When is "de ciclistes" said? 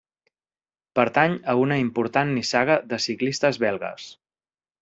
2.95-3.63